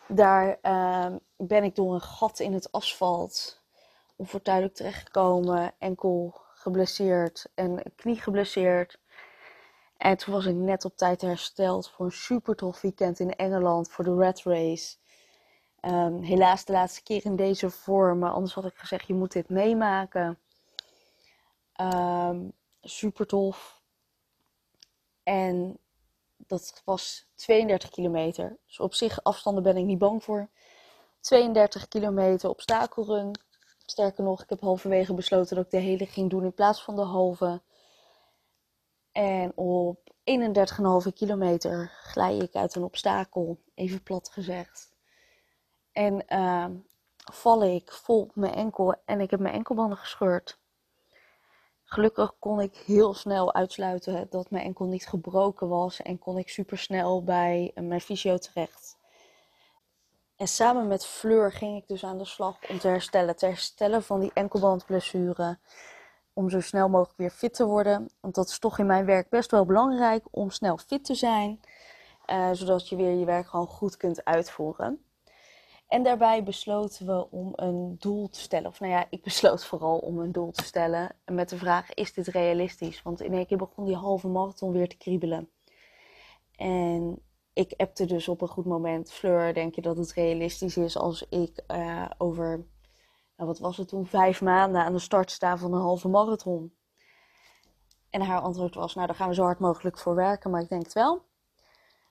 Daar 0.07 0.59
uh, 0.61 1.15
ben 1.37 1.63
ik 1.63 1.75
door 1.75 1.93
een 1.93 2.01
gat 2.01 2.39
in 2.39 2.53
het 2.53 2.71
asfalt 2.71 3.61
onfortuinlijk 4.15 4.73
terechtgekomen, 4.73 5.73
enkel 5.77 6.33
geblesseerd 6.53 7.45
en 7.55 7.83
knie 7.95 8.21
geblesseerd. 8.21 8.99
En 9.99 10.17
toen 10.17 10.33
was 10.33 10.45
ik 10.45 10.55
net 10.55 10.85
op 10.85 10.97
tijd 10.97 11.21
hersteld 11.21 11.89
voor 11.89 12.05
een 12.05 12.11
super 12.11 12.55
tof 12.55 12.81
weekend 12.81 13.19
in 13.19 13.35
Engeland 13.35 13.89
voor 13.89 14.03
de 14.03 14.15
Red 14.15 14.43
Race. 14.43 14.97
Um, 15.81 16.21
helaas 16.21 16.65
de 16.65 16.73
laatste 16.73 17.03
keer 17.03 17.25
in 17.25 17.35
deze 17.35 17.69
vorm, 17.69 18.19
maar 18.19 18.31
anders 18.31 18.53
had 18.53 18.65
ik 18.65 18.75
gezegd: 18.75 19.07
je 19.07 19.13
moet 19.13 19.31
dit 19.31 19.49
meemaken. 19.49 20.39
Um, 21.81 22.53
super 22.81 23.27
tof. 23.27 23.81
En 25.23 25.77
dat 26.37 26.81
was 26.85 27.27
32 27.35 27.89
kilometer. 27.89 28.57
Dus 28.65 28.79
op 28.79 28.93
zich 28.93 29.23
afstanden 29.23 29.63
ben 29.63 29.77
ik 29.77 29.85
niet 29.85 29.99
bang 29.99 30.23
voor. 30.23 30.49
32 31.19 31.87
kilometer 31.87 32.49
obstakelrun. 32.49 33.39
Sterker 33.85 34.23
nog, 34.23 34.41
ik 34.41 34.49
heb 34.49 34.61
halverwege 34.61 35.13
besloten 35.13 35.55
dat 35.55 35.65
ik 35.65 35.71
de 35.71 35.77
hele 35.77 36.05
ging 36.05 36.29
doen 36.29 36.43
in 36.43 36.53
plaats 36.53 36.83
van 36.83 36.95
de 36.95 37.01
halve. 37.01 37.61
En 39.11 39.51
op 39.57 40.13
31,5 40.23 41.13
kilometer 41.13 41.91
glij 42.03 42.37
ik 42.37 42.55
uit 42.55 42.75
een 42.75 42.83
obstakel, 42.83 43.59
even 43.73 44.03
plat 44.03 44.29
gezegd. 44.29 44.91
En 45.91 46.23
uh, 46.29 46.65
val 47.31 47.63
ik 47.63 47.91
vol 47.91 48.21
op 48.21 48.35
mijn 48.35 48.53
enkel 48.53 48.95
en 49.05 49.19
ik 49.19 49.31
heb 49.31 49.39
mijn 49.39 49.53
enkelbanden 49.53 49.97
gescheurd. 49.97 50.59
Gelukkig 51.83 52.33
kon 52.39 52.59
ik 52.59 52.75
heel 52.75 53.13
snel 53.13 53.53
uitsluiten 53.53 54.27
dat 54.29 54.49
mijn 54.49 54.63
enkel 54.63 54.85
niet 54.85 55.07
gebroken 55.07 55.67
was 55.69 56.01
en 56.01 56.19
kon 56.19 56.37
ik 56.37 56.49
super 56.49 56.77
snel 56.77 57.23
bij 57.23 57.71
mijn 57.75 58.01
fysio 58.01 58.37
terecht. 58.37 58.97
En 60.35 60.47
samen 60.47 60.87
met 60.87 61.05
Fleur 61.05 61.51
ging 61.51 61.77
ik 61.77 61.87
dus 61.87 62.03
aan 62.03 62.17
de 62.17 62.25
slag 62.25 62.69
om 62.69 62.79
te 62.79 62.87
herstellen. 62.87 63.35
Te 63.35 63.45
herstellen 63.45 64.03
van 64.03 64.19
die 64.19 64.31
enkelbandblessure. 64.33 65.57
Om 66.39 66.49
zo 66.49 66.59
snel 66.59 66.89
mogelijk 66.89 67.17
weer 67.17 67.29
fit 67.29 67.53
te 67.53 67.65
worden. 67.65 68.09
Want 68.19 68.35
dat 68.35 68.49
is 68.49 68.59
toch 68.59 68.79
in 68.79 68.85
mijn 68.85 69.05
werk 69.05 69.29
best 69.29 69.51
wel 69.51 69.65
belangrijk 69.65 70.25
om 70.31 70.49
snel 70.49 70.77
fit 70.77 71.05
te 71.05 71.15
zijn. 71.15 71.59
Uh, 72.27 72.49
zodat 72.51 72.89
je 72.89 72.95
weer 72.95 73.13
je 73.13 73.25
werk 73.25 73.47
gewoon 73.47 73.67
goed 73.67 73.97
kunt 73.97 74.25
uitvoeren. 74.25 75.03
En 75.87 76.03
daarbij 76.03 76.43
besloten 76.43 77.05
we 77.05 77.29
om 77.31 77.51
een 77.55 77.95
doel 77.99 78.29
te 78.29 78.39
stellen. 78.39 78.69
Of 78.69 78.79
nou 78.79 78.91
ja, 78.91 79.05
ik 79.09 79.23
besloot 79.23 79.65
vooral 79.65 79.97
om 79.97 80.19
een 80.19 80.31
doel 80.31 80.51
te 80.51 80.63
stellen. 80.63 81.15
Met 81.25 81.49
de 81.49 81.57
vraag: 81.57 81.93
is 81.93 82.13
dit 82.13 82.27
realistisch? 82.27 83.01
Want 83.01 83.21
in 83.21 83.57
begon 83.57 83.85
die 83.85 83.95
halve 83.95 84.27
marathon 84.27 84.71
weer 84.71 84.89
te 84.89 84.97
kriebelen. 84.97 85.49
En 86.55 87.21
ik 87.53 87.73
appte 87.77 88.05
dus 88.05 88.27
op 88.27 88.41
een 88.41 88.47
goed 88.47 88.65
moment: 88.65 89.11
Fleur, 89.11 89.53
denk 89.53 89.75
je 89.75 89.81
dat 89.81 89.97
het 89.97 90.13
realistisch 90.13 90.77
is 90.77 90.97
als 90.97 91.25
ik 91.29 91.63
uh, 91.71 92.05
over, 92.17 92.65
nou 93.39 93.51
wat 93.51 93.59
was 93.59 93.77
het 93.77 93.87
toen, 93.87 94.05
vijf 94.07 94.41
maanden 94.41 94.81
aan 94.83 94.93
de 94.93 94.99
start 94.99 95.31
sta 95.31 95.57
van 95.57 95.73
een 95.73 95.81
halve 95.81 96.07
marathon? 96.07 96.73
En 98.09 98.21
haar 98.21 98.41
antwoord 98.41 98.75
was: 98.75 98.95
Nou, 98.95 99.07
daar 99.07 99.15
gaan 99.15 99.27
we 99.27 99.33
zo 99.33 99.43
hard 99.43 99.59
mogelijk 99.59 99.97
voor 99.97 100.15
werken, 100.15 100.51
maar 100.51 100.61
ik 100.61 100.69
denk 100.69 100.83
het 100.83 100.93
wel. 100.93 101.21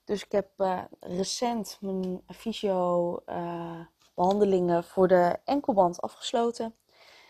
Dus 0.05 0.25
ik 0.25 0.33
heb 0.33 0.49
uh, 0.57 0.83
recent 1.01 1.79
mijn 1.81 2.23
fysio 2.27 3.15
behandelingen 4.15 4.85
voor 4.85 5.09
de 5.09 5.39
enkelband 5.45 6.01
afgesloten. 6.01 6.75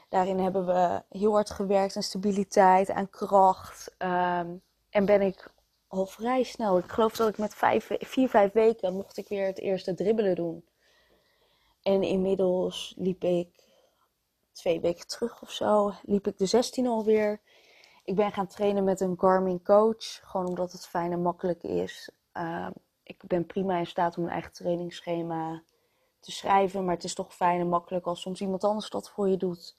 Daarin 0.08 0.38
hebben 0.38 0.66
we 0.66 1.02
heel 1.08 1.32
hard 1.32 1.50
gewerkt 1.50 1.96
aan 1.96 2.02
stabiliteit, 2.02 2.90
aan 2.90 3.10
kracht. 3.10 3.94
Um, 3.98 4.62
en 4.90 5.04
ben 5.04 5.22
ik 5.22 5.50
al 5.88 6.06
vrij 6.06 6.42
snel, 6.42 6.78
ik 6.78 6.90
geloof 6.90 7.16
dat 7.16 7.28
ik 7.28 7.38
met 7.38 7.54
vijf, 7.54 7.90
vier, 7.98 8.28
vijf 8.28 8.52
weken 8.52 8.94
mocht 8.94 9.16
ik 9.16 9.28
weer 9.28 9.46
het 9.46 9.58
eerste 9.58 9.94
dribbelen 9.94 10.34
doen. 10.34 10.64
En 11.82 12.02
inmiddels 12.02 12.94
liep 12.96 13.24
ik 13.24 13.67
twee 14.58 14.80
weken 14.80 15.06
terug 15.06 15.42
of 15.42 15.50
zo, 15.50 15.92
liep 16.02 16.26
ik 16.26 16.38
de 16.38 16.46
16 16.46 16.86
alweer. 16.86 17.40
Ik 18.04 18.14
ben 18.14 18.32
gaan 18.32 18.46
trainen 18.46 18.84
met 18.84 19.00
een 19.00 19.18
Garmin 19.18 19.62
coach, 19.62 20.20
gewoon 20.22 20.46
omdat 20.46 20.72
het 20.72 20.86
fijn 20.86 21.12
en 21.12 21.22
makkelijk 21.22 21.62
is. 21.62 22.10
Uh, 22.34 22.68
ik 23.02 23.22
ben 23.26 23.46
prima 23.46 23.78
in 23.78 23.86
staat 23.86 24.18
om 24.18 24.24
een 24.24 24.30
eigen 24.30 24.52
trainingsschema 24.52 25.62
te 26.20 26.32
schrijven. 26.32 26.84
Maar 26.84 26.94
het 26.94 27.04
is 27.04 27.14
toch 27.14 27.34
fijn 27.34 27.60
en 27.60 27.68
makkelijk 27.68 28.06
als 28.06 28.20
soms 28.20 28.40
iemand 28.40 28.64
anders 28.64 28.90
dat 28.90 29.10
voor 29.10 29.28
je 29.28 29.36
doet. 29.36 29.76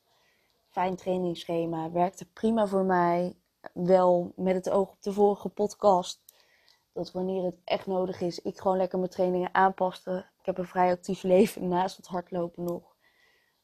Fijn 0.69 0.95
trainingsschema. 0.95 1.91
Werkte 1.91 2.25
prima 2.25 2.67
voor 2.67 2.83
mij. 2.83 3.35
Wel 3.73 4.33
met 4.35 4.55
het 4.55 4.69
oog 4.69 4.89
op 4.89 5.01
de 5.01 5.13
vorige 5.13 5.49
podcast. 5.49 6.21
Dat 6.93 7.11
wanneer 7.11 7.43
het 7.43 7.55
echt 7.63 7.85
nodig 7.85 8.21
is, 8.21 8.39
ik 8.39 8.59
gewoon 8.59 8.77
lekker 8.77 8.99
mijn 8.99 9.11
trainingen 9.11 9.53
aanpaste. 9.53 10.25
Ik 10.39 10.45
heb 10.45 10.57
een 10.57 10.65
vrij 10.65 10.91
actief 10.91 11.23
leven 11.23 11.67
naast 11.67 11.97
het 11.97 12.07
hardlopen 12.07 12.63
nog. 12.63 12.88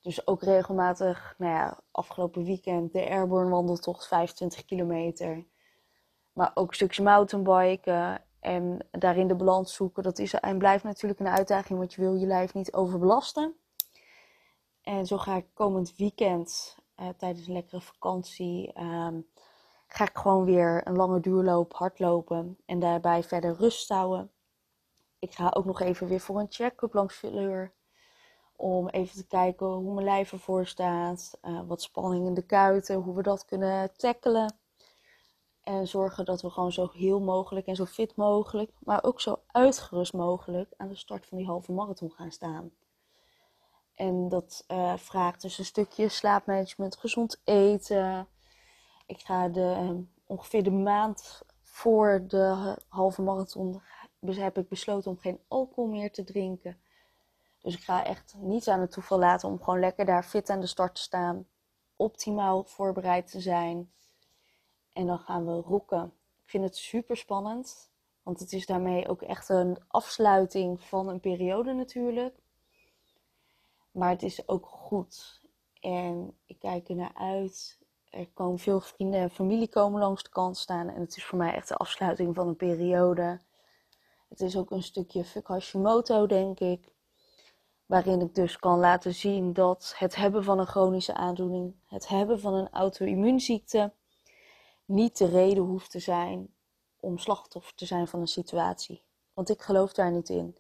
Dus 0.06 0.28
ook 0.28 0.42
regelmatig, 0.42 1.36
nou 1.38 1.52
ja, 1.52 1.80
afgelopen 1.92 2.44
weekend 2.44 2.94
de 2.94 3.10
Airborne 3.10 3.50
wandeltocht 3.50 4.08
25 4.08 4.66
kilometer. 4.66 5.46
Maar 6.34 6.52
ook 6.54 6.74
stukjes 6.74 7.06
mountainbiken. 7.06 8.24
En 8.40 8.88
daarin 8.92 9.28
de 9.28 9.36
balans 9.36 9.74
zoeken. 9.74 10.04
Dat 10.04 10.20
is 10.20 10.34
en 10.34 10.58
blijft 10.58 10.84
natuurlijk 10.84 11.20
een 11.20 11.28
uitdaging, 11.28 11.80
want 11.80 11.94
je 11.94 12.02
wil 12.02 12.16
je 12.16 12.26
lijf 12.26 12.54
niet 12.54 12.74
overbelasten. 12.74 13.56
En 14.82 15.06
zo 15.06 15.18
ga 15.18 15.36
ik 15.36 15.46
komend 15.54 15.96
weekend, 15.96 16.78
uh, 16.98 17.10
tijdens 17.18 17.48
een 17.48 17.54
lekkere 17.54 17.82
vakantie, 17.82 18.80
um, 18.80 19.28
ga 19.88 20.04
ik 20.04 20.18
gewoon 20.18 20.46
weer 20.46 20.88
een 20.88 20.96
lange 20.96 21.20
duurloop 21.20 21.74
hardlopen. 21.74 22.58
En 22.66 22.80
daarbij 22.80 23.24
verder 23.24 23.56
rust 23.56 23.90
houden. 23.90 24.32
Ik 25.20 25.34
ga 25.34 25.52
ook 25.56 25.66
nog 25.66 25.82
even 25.82 26.08
weer 26.08 26.20
voor 26.20 26.40
een 26.40 26.52
check-up 26.52 26.94
langs 26.94 27.16
Fleur. 27.16 27.75
Om 28.56 28.88
even 28.88 29.16
te 29.16 29.28
kijken 29.28 29.66
hoe 29.66 29.94
mijn 29.94 30.06
lijf 30.06 30.32
ervoor 30.32 30.68
staat. 30.68 31.38
Uh, 31.44 31.62
wat 31.68 31.82
spanning 31.82 32.26
in 32.26 32.34
de 32.34 32.46
kuiten, 32.46 32.96
hoe 32.96 33.16
we 33.16 33.22
dat 33.22 33.46
kunnen 33.46 33.96
tackelen. 33.98 34.56
En 35.62 35.88
zorgen 35.88 36.26
dat 36.26 36.42
we 36.42 36.50
gewoon 36.50 36.72
zo 36.72 36.90
heel 36.94 37.20
mogelijk 37.20 37.68
en 37.68 37.76
zo 37.76 37.86
fit 37.86 38.16
mogelijk, 38.16 38.72
maar 38.80 39.04
ook 39.04 39.22
zo 39.22 39.40
uitgerust 39.48 40.14
mogelijk 40.14 40.74
aan 40.78 40.88
de 40.88 40.96
start 40.96 41.26
van 41.26 41.38
die 41.38 41.48
halve 41.48 41.72
marathon 41.72 42.12
gaan 42.12 42.32
staan. 42.32 42.72
En 43.96 44.30
dat 44.30 44.64
uh, 44.68 44.98
vraagt 44.98 45.42
dus 45.42 45.58
een 45.58 45.66
stukje 45.66 46.10
slaapmanagement, 46.10 46.98
gezond 46.98 47.42
eten. 47.44 48.28
Ik 49.06 49.20
ga 49.20 49.48
de, 49.48 50.04
ongeveer 50.26 50.64
de 50.64 50.72
maand 50.72 51.42
voor 51.62 52.24
de 52.28 52.76
halve 52.88 53.22
marathon 53.22 53.82
heb 54.20 54.58
ik 54.58 54.70
besloten 54.70 55.12
om 55.12 55.18
geen 55.18 55.40
alcohol 55.48 55.88
meer 55.88 56.12
te 56.12 56.24
drinken. 56.24 56.78
Dus 57.66 57.76
ik 57.76 57.84
ga 57.84 58.06
echt 58.06 58.36
niets 58.38 58.68
aan 58.68 58.80
het 58.80 58.92
toeval 58.92 59.20
laten 59.20 59.50
om 59.50 59.64
gewoon 59.64 59.80
lekker 59.80 60.06
daar 60.06 60.24
fit 60.24 60.50
aan 60.50 60.60
de 60.60 60.68
start 60.68 60.96
te 60.96 61.02
staan. 61.02 61.48
Optimaal 61.96 62.64
voorbereid 62.64 63.32
te 63.32 63.40
zijn. 63.42 63.92
En 64.94 65.06
dan 65.06 65.20
gaan 65.20 65.46
we 65.46 65.62
roeken. 65.62 66.06
Ik 66.44 66.50
vind 66.50 66.64
het 66.64 66.78
super 66.78 67.18
spannend. 67.18 67.92
Want 68.24 68.40
het 68.40 68.54
is 68.54 68.66
daarmee 68.66 69.08
ook 69.08 69.22
echt 69.22 69.50
een 69.50 69.78
afsluiting 69.88 70.82
van 70.82 71.08
een 71.08 71.20
periode 71.20 71.74
natuurlijk. 71.74 72.36
Maar 73.92 74.10
het 74.10 74.24
is 74.24 74.48
ook 74.48 74.66
goed. 74.66 75.42
En 75.80 76.38
ik 76.46 76.60
kijk 76.60 76.90
er 76.90 76.96
naar 76.96 77.14
uit. 77.16 77.80
Er 78.10 78.28
komen 78.34 78.60
veel 78.60 78.80
vrienden 78.80 79.20
en 79.20 79.32
familie 79.32 79.70
komen 79.70 80.00
langs 80.00 80.24
de 80.24 80.30
kant 80.30 80.58
staan. 80.58 80.90
En 80.90 81.02
het 81.02 81.18
is 81.18 81.26
voor 81.26 81.38
mij 81.38 81.54
echt 81.54 81.68
de 81.68 81.76
afsluiting 81.76 82.36
van 82.36 82.48
een 82.48 82.56
periode. 82.56 83.42
Het 84.30 84.42
is 84.42 84.58
ook 84.58 84.72
een 84.72 84.84
stukje 84.84 85.26
fuck 85.26 85.48
Hashimoto, 85.48 86.26
denk 86.26 86.60
ik. 86.60 86.95
Waarin 87.86 88.22
ik 88.22 88.36
dus 88.36 88.60
kan 88.60 88.80
laten 88.80 89.14
zien 89.14 89.54
dat 89.54 89.94
het 89.98 90.16
hebben 90.16 90.44
van 90.44 90.60
een 90.60 90.66
chronische 90.66 91.14
aandoening, 91.14 91.76
het 91.86 92.08
hebben 92.08 92.40
van 92.40 92.54
een 92.54 92.70
auto-immuunziekte, 92.70 93.94
niet 94.86 95.18
de 95.18 95.26
reden 95.26 95.64
hoeft 95.64 95.92
te 95.92 96.00
zijn 96.00 96.54
om 97.00 97.18
slachtoffer 97.18 97.76
te 97.76 97.86
zijn 97.86 98.08
van 98.08 98.20
een 98.20 98.28
situatie. 98.28 99.04
Want 99.34 99.50
ik 99.50 99.62
geloof 99.62 99.94
daar 99.94 100.12
niet 100.12 100.30
in. 100.30 100.58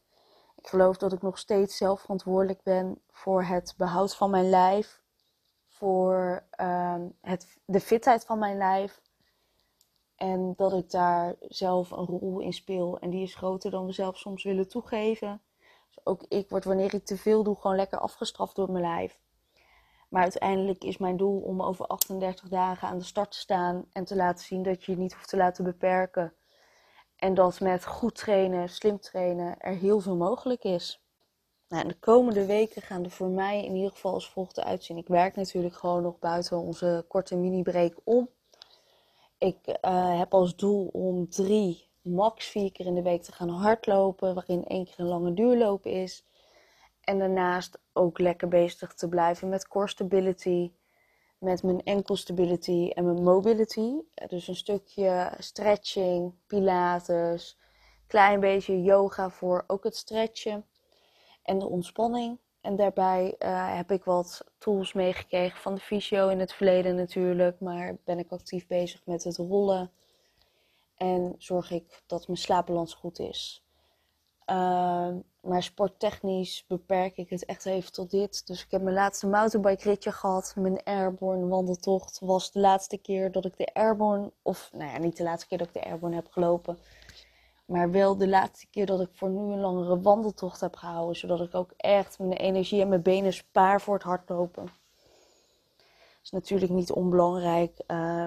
Ik 0.55 0.67
geloof 0.67 0.97
dat 0.97 1.13
ik 1.13 1.21
nog 1.21 1.37
steeds 1.37 1.77
zelf 1.77 2.01
verantwoordelijk 2.01 2.63
ben 2.63 3.01
voor 3.11 3.43
het 3.43 3.73
behoud 3.77 4.15
van 4.15 4.29
mijn 4.29 4.49
lijf, 4.49 5.01
voor 5.67 6.45
uh, 6.61 7.03
het, 7.21 7.57
de 7.65 7.79
fitheid 7.79 8.25
van 8.25 8.39
mijn 8.39 8.57
lijf. 8.57 9.01
En 10.15 10.53
dat 10.55 10.73
ik 10.73 10.91
daar 10.91 11.35
zelf 11.39 11.91
een 11.91 12.05
rol 12.05 12.39
in 12.39 12.53
speel. 12.53 12.99
En 12.99 13.09
die 13.09 13.23
is 13.23 13.35
groter 13.35 13.71
dan 13.71 13.85
we 13.85 13.91
zelf 13.91 14.17
soms 14.17 14.43
willen 14.43 14.67
toegeven. 14.67 15.41
Dus 15.87 16.05
ook 16.05 16.23
ik 16.27 16.49
word 16.49 16.65
wanneer 16.65 16.93
ik 16.93 17.05
te 17.05 17.17
veel 17.17 17.43
doe 17.43 17.55
gewoon 17.55 17.75
lekker 17.75 17.99
afgestraft 17.99 18.55
door 18.55 18.71
mijn 18.71 18.83
lijf. 18.83 19.19
Maar 20.09 20.21
uiteindelijk 20.21 20.83
is 20.83 20.97
mijn 20.97 21.17
doel 21.17 21.39
om 21.39 21.61
over 21.61 21.85
38 21.87 22.49
dagen 22.49 22.87
aan 22.87 22.97
de 22.97 23.03
start 23.03 23.31
te 23.31 23.37
staan 23.37 23.85
en 23.91 24.05
te 24.05 24.15
laten 24.15 24.45
zien 24.45 24.63
dat 24.63 24.83
je 24.83 24.91
je 24.91 24.97
niet 24.97 25.13
hoeft 25.13 25.29
te 25.29 25.37
laten 25.37 25.63
beperken. 25.63 26.33
En 27.15 27.33
dat 27.33 27.59
met 27.59 27.85
goed 27.85 28.15
trainen, 28.15 28.69
slim 28.69 28.99
trainen, 28.99 29.59
er 29.59 29.75
heel 29.75 29.99
veel 29.99 30.15
mogelijk 30.15 30.63
is. 30.63 31.05
Nou, 31.67 31.87
de 31.87 31.99
komende 31.99 32.45
weken 32.45 32.81
gaan 32.81 33.03
er 33.03 33.11
voor 33.11 33.29
mij 33.29 33.65
in 33.65 33.75
ieder 33.75 33.91
geval 33.91 34.13
als 34.13 34.29
volgt 34.29 34.59
uitzien. 34.59 34.97
Ik 34.97 35.07
werk 35.07 35.35
natuurlijk 35.35 35.75
gewoon 35.75 36.01
nog 36.01 36.19
buiten 36.19 36.57
onze 36.57 37.05
korte 37.07 37.35
mini-break 37.35 37.93
om. 38.03 38.29
Ik 39.37 39.57
uh, 39.67 40.17
heb 40.19 40.33
als 40.33 40.55
doel 40.55 40.87
om 40.87 41.29
drie, 41.29 41.89
max 42.05 42.45
vier 42.45 42.71
keer 42.71 42.85
in 42.85 42.95
de 42.95 43.01
week 43.01 43.23
te 43.23 43.31
gaan 43.31 43.49
hardlopen, 43.49 44.33
waarin 44.33 44.65
één 44.65 44.85
keer 44.85 44.99
een 44.99 45.05
lange 45.05 45.33
duurloop 45.33 45.85
is. 45.85 46.25
En 47.01 47.19
daarnaast 47.19 47.79
ook 47.93 48.19
lekker 48.19 48.47
bezig 48.47 48.93
te 48.93 49.09
blijven 49.09 49.49
met 49.49 49.67
core 49.67 49.87
stability, 49.87 50.71
met 51.37 51.63
mijn 51.63 51.83
enkel 51.83 52.15
stability 52.15 52.89
en 52.93 53.05
mijn 53.05 53.23
mobility. 53.23 53.93
Dus 54.27 54.47
een 54.47 54.55
stukje 54.55 55.33
stretching, 55.37 56.33
pilates, 56.47 57.57
klein 58.07 58.39
beetje 58.39 58.81
yoga 58.81 59.29
voor 59.29 59.63
ook 59.67 59.83
het 59.83 59.95
stretchen 59.95 60.65
en 61.43 61.59
de 61.59 61.67
ontspanning. 61.67 62.39
En 62.61 62.75
daarbij 62.75 63.35
uh, 63.39 63.75
heb 63.75 63.91
ik 63.91 64.03
wat 64.03 64.45
tools 64.57 64.93
meegekregen 64.93 65.59
van 65.59 65.75
de 65.75 65.81
fysio 65.81 66.27
in 66.27 66.39
het 66.39 66.53
verleden 66.53 66.95
natuurlijk. 66.95 67.59
Maar 67.59 67.97
ben 68.03 68.19
ik 68.19 68.31
actief 68.31 68.67
bezig 68.67 69.01
met 69.05 69.23
het 69.23 69.37
rollen. 69.37 69.91
En 70.97 71.35
zorg 71.37 71.71
ik 71.71 72.03
dat 72.05 72.27
mijn 72.27 72.39
slaapbalans 72.39 72.93
goed 72.93 73.19
is. 73.19 73.65
Uh, 74.49 75.09
maar 75.41 75.63
sporttechnisch 75.63 76.65
beperk 76.67 77.17
ik 77.17 77.29
het 77.29 77.45
echt 77.45 77.65
even 77.65 77.91
tot 77.91 78.11
dit. 78.11 78.47
Dus 78.47 78.63
ik 78.63 78.71
heb 78.71 78.81
mijn 78.81 78.95
laatste 78.95 79.27
mountainbike 79.27 79.89
ritje 79.89 80.11
gehad. 80.11 80.53
Mijn 80.55 80.83
airborne 80.83 81.47
wandeltocht 81.47 82.19
was 82.19 82.51
de 82.51 82.59
laatste 82.59 82.97
keer 82.97 83.31
dat 83.31 83.45
ik 83.45 83.57
de 83.57 83.73
airborne... 83.73 84.31
Of 84.41 84.69
nou 84.73 84.91
ja, 84.91 84.97
niet 84.97 85.17
de 85.17 85.23
laatste 85.23 85.47
keer 85.47 85.57
dat 85.57 85.67
ik 85.67 85.73
de 85.73 85.83
airborne 85.83 86.15
heb 86.15 86.31
gelopen. 86.31 86.77
Maar 87.65 87.91
wel 87.91 88.17
de 88.17 88.27
laatste 88.27 88.67
keer 88.67 88.85
dat 88.85 89.01
ik 89.01 89.09
voor 89.11 89.29
nu 89.29 89.53
een 89.53 89.59
langere 89.59 90.01
wandeltocht 90.01 90.61
heb 90.61 90.75
gehouden. 90.75 91.15
Zodat 91.15 91.41
ik 91.41 91.55
ook 91.55 91.73
echt 91.77 92.19
mijn 92.19 92.33
energie 92.33 92.81
en 92.81 92.89
mijn 92.89 93.01
benen 93.01 93.33
spaar 93.33 93.81
voor 93.81 93.93
het 93.93 94.03
hardlopen. 94.03 94.65
Dat 94.65 96.23
is 96.23 96.31
natuurlijk 96.31 96.71
niet 96.71 96.91
onbelangrijk. 96.91 97.83
Uh, 97.87 98.25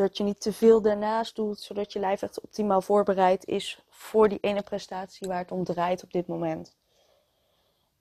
dat 0.00 0.16
je 0.16 0.24
niet 0.24 0.40
te 0.40 0.52
veel 0.52 0.82
daarnaast 0.82 1.36
doet. 1.36 1.60
Zodat 1.60 1.92
je 1.92 1.98
lijf 1.98 2.22
echt 2.22 2.40
optimaal 2.40 2.80
voorbereid 2.80 3.44
is 3.44 3.82
voor 3.88 4.28
die 4.28 4.38
ene 4.40 4.62
prestatie 4.62 5.28
waar 5.28 5.38
het 5.38 5.52
om 5.52 5.64
draait 5.64 6.02
op 6.02 6.12
dit 6.12 6.26
moment. 6.26 6.76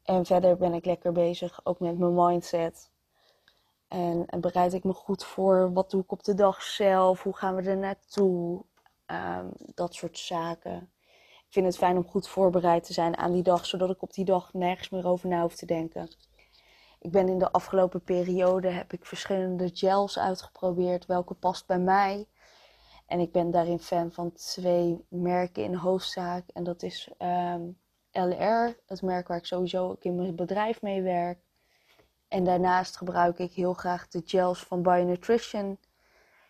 En 0.03 0.25
verder 0.25 0.57
ben 0.57 0.73
ik 0.73 0.85
lekker 0.85 1.11
bezig 1.11 1.59
ook 1.63 1.79
met 1.79 1.97
mijn 1.97 2.15
mindset. 2.15 2.89
En, 3.87 4.25
bereid 4.39 4.73
ik 4.73 4.83
me 4.83 4.93
goed 4.93 5.23
voor. 5.23 5.73
Wat 5.73 5.91
doe 5.91 6.01
ik 6.01 6.11
op 6.11 6.23
de 6.23 6.33
dag 6.33 6.61
zelf? 6.61 7.23
Hoe 7.23 7.35
gaan 7.35 7.55
we 7.55 7.69
er 7.69 7.77
naartoe? 7.77 8.63
Um, 9.07 9.51
dat 9.75 9.93
soort 9.93 10.17
zaken. 10.17 10.91
Ik 11.47 11.55
vind 11.55 11.65
het 11.65 11.77
fijn 11.77 11.97
om 11.97 12.07
goed 12.07 12.27
voorbereid 12.27 12.83
te 12.83 12.93
zijn 12.93 13.17
aan 13.17 13.31
die 13.31 13.43
dag, 13.43 13.65
zodat 13.65 13.89
ik 13.89 14.01
op 14.01 14.13
die 14.13 14.25
dag 14.25 14.53
nergens 14.53 14.89
meer 14.89 15.07
over 15.07 15.29
na 15.29 15.41
hoef 15.41 15.55
te 15.55 15.65
denken. 15.65 16.09
Ik 16.99 17.11
ben 17.11 17.27
in 17.27 17.39
de 17.39 17.51
afgelopen 17.51 18.03
periode 18.03 18.69
heb 18.69 18.93
ik 18.93 19.05
verschillende 19.05 19.69
gels 19.73 20.19
uitgeprobeerd, 20.19 21.05
welke 21.05 21.33
past 21.33 21.65
bij 21.65 21.79
mij. 21.79 22.27
En 23.05 23.19
ik 23.19 23.31
ben 23.31 23.51
daarin 23.51 23.79
fan 23.79 24.11
van 24.11 24.31
twee 24.31 25.05
merken 25.09 25.63
in 25.63 25.73
hoofdzaak. 25.73 26.43
En 26.53 26.63
dat 26.63 26.83
is 26.83 27.09
ehm, 27.17 27.61
LR, 28.11 28.75
het 28.85 29.01
merk 29.01 29.27
waar 29.27 29.37
ik 29.37 29.45
sowieso 29.45 29.89
ook 29.89 30.03
in 30.03 30.15
mijn 30.15 30.35
bedrijf 30.35 30.81
mee 30.81 31.01
werk. 31.01 31.39
En 32.27 32.43
daarnaast 32.43 32.97
gebruik 32.97 33.39
ik 33.39 33.51
heel 33.51 33.73
graag 33.73 34.07
de 34.07 34.21
gels 34.25 34.59
van 34.59 34.81
Bionutrition. 34.81 35.77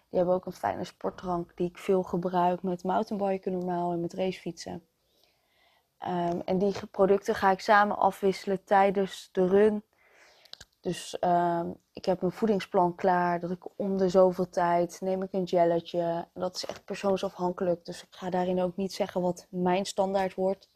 Die 0.10 0.18
hebben 0.18 0.36
ook 0.36 0.46
een 0.46 0.52
fijne 0.54 0.84
sportdrank 0.84 1.52
die 1.56 1.68
ik 1.68 1.78
veel 1.78 2.04
gebruik 2.04 2.64
met 2.64 2.84
mountainbiken 2.84 3.52
normaal 3.52 3.92
en 3.92 4.02
met 4.02 4.14
racefietsen. 4.14 4.84
Um, 6.08 6.42
en 6.42 6.58
die 6.58 6.74
producten 6.92 7.36
ga 7.36 7.52
ik 7.52 7.60
samen 7.60 7.98
afwisselen 7.98 8.64
tijdens 8.64 9.30
de 9.32 9.48
run. 9.48 9.84
Dus 10.82 11.18
um, 11.22 11.76
ik 11.94 12.06
heb 12.06 12.22
een 12.22 12.32
voedingsplan 12.32 12.96
klaar. 12.96 13.40
Dat 13.40 13.52
ik 13.52 13.66
om 13.76 13.98
de 13.98 14.10
zoveel 14.10 14.50
tijd 14.50 15.02
neem 15.02 15.24
ik 15.24 15.34
een 15.34 15.48
gelletje. 15.48 16.02
En 16.34 16.42
dat 16.42 16.56
is 16.56 16.66
echt 16.66 16.86
persoonsafhankelijk. 16.86 17.86
Dus 17.86 18.02
ik 18.02 18.08
ga 18.10 18.30
daarin 18.30 18.62
ook 18.62 18.76
niet 18.76 18.94
zeggen 18.94 19.22
wat 19.22 19.48
mijn 19.50 19.86
standaard 19.86 20.36
wordt. 20.36 20.70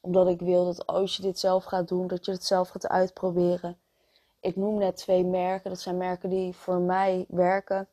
Omdat 0.00 0.28
ik 0.28 0.40
wil 0.40 0.64
dat 0.64 0.86
als 0.86 1.16
je 1.16 1.22
dit 1.22 1.38
zelf 1.38 1.64
gaat 1.64 1.88
doen, 1.88 2.06
dat 2.06 2.24
je 2.24 2.32
het 2.32 2.44
zelf 2.44 2.68
gaat 2.68 2.88
uitproberen. 2.88 3.78
Ik 4.40 4.56
noem 4.56 4.78
net 4.78 4.96
twee 4.96 5.24
merken. 5.24 5.70
Dat 5.70 5.80
zijn 5.80 5.96
merken 5.96 6.30
die 6.30 6.54
voor 6.54 6.78
mij 6.78 7.24
werken. 7.28 7.88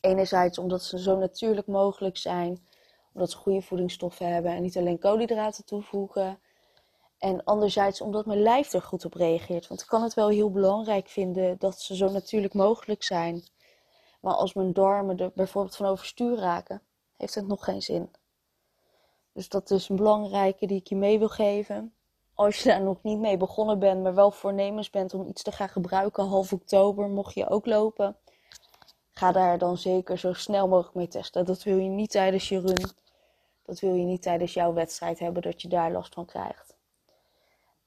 Enerzijds 0.00 0.58
omdat 0.58 0.82
ze 0.82 0.98
zo 0.98 1.18
natuurlijk 1.18 1.66
mogelijk 1.66 2.16
zijn. 2.16 2.66
Omdat 3.12 3.30
ze 3.30 3.36
goede 3.36 3.62
voedingsstoffen 3.62 4.32
hebben 4.32 4.52
en 4.52 4.62
niet 4.62 4.76
alleen 4.76 4.98
koolhydraten 4.98 5.64
toevoegen. 5.64 6.38
En 7.18 7.44
anderzijds 7.44 8.00
omdat 8.00 8.26
mijn 8.26 8.42
lijf 8.42 8.72
er 8.72 8.82
goed 8.82 9.04
op 9.04 9.14
reageert. 9.14 9.66
Want 9.66 9.80
ik 9.80 9.86
kan 9.86 10.02
het 10.02 10.14
wel 10.14 10.28
heel 10.28 10.50
belangrijk 10.50 11.08
vinden 11.08 11.58
dat 11.58 11.80
ze 11.80 11.96
zo 11.96 12.10
natuurlijk 12.10 12.54
mogelijk 12.54 13.02
zijn. 13.02 13.44
Maar 14.20 14.34
als 14.34 14.54
mijn 14.54 14.72
darmen 14.72 15.18
er 15.18 15.32
bijvoorbeeld 15.34 15.76
van 15.76 15.86
overstuur 15.86 16.36
raken, 16.36 16.82
heeft 17.16 17.34
het 17.34 17.46
nog 17.46 17.64
geen 17.64 17.82
zin. 17.82 18.10
Dus 19.32 19.48
dat 19.48 19.70
is 19.70 19.88
een 19.88 19.96
belangrijke 19.96 20.66
die 20.66 20.78
ik 20.78 20.86
je 20.86 20.96
mee 20.96 21.18
wil 21.18 21.28
geven. 21.28 21.94
Als 22.34 22.62
je 22.62 22.68
daar 22.68 22.82
nog 22.82 23.02
niet 23.02 23.18
mee 23.18 23.36
begonnen 23.36 23.78
bent, 23.78 24.02
maar 24.02 24.14
wel 24.14 24.30
voornemens 24.30 24.90
bent 24.90 25.14
om 25.14 25.26
iets 25.28 25.42
te 25.42 25.52
gaan 25.52 25.68
gebruiken 25.68 26.26
half 26.26 26.52
oktober, 26.52 27.08
mocht 27.08 27.34
je 27.34 27.48
ook 27.48 27.66
lopen. 27.66 28.16
Ga 29.12 29.32
daar 29.32 29.58
dan 29.58 29.76
zeker 29.76 30.18
zo 30.18 30.32
snel 30.32 30.68
mogelijk 30.68 30.94
mee 30.94 31.08
testen. 31.08 31.44
Dat 31.44 31.62
wil 31.62 31.76
je 31.76 31.88
niet 31.88 32.10
tijdens 32.10 32.48
je 32.48 32.60
run. 32.60 32.90
Dat 33.62 33.80
wil 33.80 33.94
je 33.94 34.04
niet 34.04 34.22
tijdens 34.22 34.54
jouw 34.54 34.72
wedstrijd 34.72 35.18
hebben, 35.18 35.42
dat 35.42 35.62
je 35.62 35.68
daar 35.68 35.92
last 35.92 36.14
van 36.14 36.26
krijgt. 36.26 36.77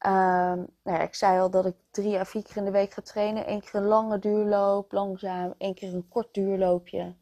Um, 0.06 0.68
nou 0.84 0.98
ja, 0.98 1.02
ik 1.02 1.16
zei 1.16 1.40
al 1.40 1.50
dat 1.50 1.66
ik 1.66 1.76
drie 1.92 2.20
à 2.20 2.26
vier 2.26 2.44
keer 2.44 2.58
in 2.58 2.66
de 2.66 2.72
week 2.72 2.94
ga 2.94 3.02
trainen. 3.02 3.52
Eén 3.52 3.62
keer 3.62 3.76
een 3.76 3.86
lange 3.86 4.20
duurloop, 4.20 4.92
langzaam. 4.92 5.54
Eén 5.58 5.74
keer 5.74 5.94
een 5.94 6.08
kort 6.10 6.34
duurloopje. 6.34 7.16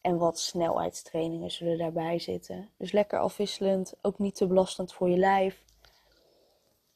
En 0.00 0.18
wat 0.18 0.38
snelheidstrainingen 0.38 1.50
zullen 1.50 1.78
daarbij 1.78 2.18
zitten. 2.18 2.70
Dus 2.76 2.92
lekker 2.92 3.18
afwisselend. 3.18 3.94
Ook 4.02 4.18
niet 4.18 4.34
te 4.34 4.46
belastend 4.46 4.92
voor 4.92 5.08
je 5.08 5.16
lijf. 5.16 5.64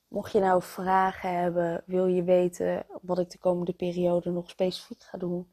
Mocht 0.09 0.33
je 0.33 0.41
nou 0.41 0.63
vragen 0.63 1.39
hebben, 1.39 1.83
wil 1.87 2.07
je 2.07 2.23
weten 2.23 2.87
wat 3.03 3.19
ik 3.19 3.31
de 3.31 3.39
komende 3.39 3.73
periode 3.73 4.31
nog 4.31 4.51
specifiek 4.51 5.03
ga 5.03 5.19
doen, 5.19 5.53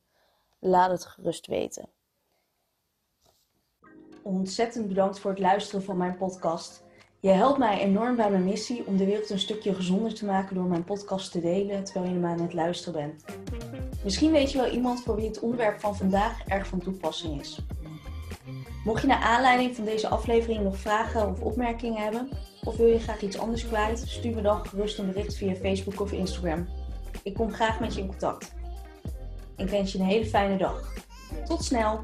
laat 0.59 0.91
het 0.91 1.05
gerust 1.05 1.47
weten. 1.47 1.89
ontzettend 4.27 4.87
bedankt 4.87 5.19
voor 5.19 5.31
het 5.31 5.39
luisteren 5.39 5.83
van 5.83 5.97
mijn 5.97 6.17
podcast. 6.17 6.83
Je 7.19 7.29
helpt 7.29 7.57
mij 7.57 7.79
enorm 7.79 8.15
bij 8.15 8.29
mijn 8.29 8.43
missie 8.43 8.85
om 8.85 8.97
de 8.97 9.05
wereld 9.05 9.29
een 9.29 9.39
stukje 9.39 9.73
gezonder 9.73 10.13
te 10.13 10.25
maken 10.25 10.55
door 10.55 10.65
mijn 10.65 10.83
podcast 10.83 11.31
te 11.31 11.41
delen 11.41 11.83
terwijl 11.83 12.13
je 12.13 12.19
maar 12.19 12.31
aan 12.31 12.41
het 12.41 12.53
luisteren 12.53 12.93
bent. 12.93 13.25
Misschien 14.03 14.31
weet 14.31 14.51
je 14.51 14.57
wel 14.57 14.71
iemand 14.71 15.03
voor 15.03 15.15
wie 15.15 15.27
het 15.27 15.39
onderwerp 15.39 15.79
van 15.79 15.95
vandaag 15.95 16.43
erg 16.47 16.67
van 16.67 16.79
toepassing 16.79 17.39
is. 17.39 17.59
Mocht 18.83 19.01
je 19.01 19.07
naar 19.07 19.21
aanleiding 19.21 19.75
van 19.75 19.85
deze 19.85 20.07
aflevering 20.07 20.63
nog 20.63 20.77
vragen 20.77 21.29
of 21.29 21.41
opmerkingen 21.41 22.03
hebben, 22.03 22.29
of 22.63 22.75
wil 22.75 22.87
je 22.87 22.99
graag 22.99 23.21
iets 23.21 23.37
anders 23.37 23.67
kwijt, 23.67 24.03
stuur 24.05 24.35
me 24.35 24.41
dan 24.41 24.67
gerust 24.67 24.99
een 24.99 25.07
bericht 25.07 25.35
via 25.35 25.55
Facebook 25.55 25.99
of 25.99 26.11
Instagram. 26.11 26.67
Ik 27.23 27.33
kom 27.33 27.51
graag 27.51 27.79
met 27.79 27.95
je 27.95 28.01
in 28.01 28.07
contact. 28.07 28.55
Ik 29.55 29.69
wens 29.69 29.91
je 29.91 29.99
een 29.99 30.05
hele 30.05 30.25
fijne 30.25 30.57
dag. 30.57 30.93
Tot 31.45 31.63
snel! 31.63 31.99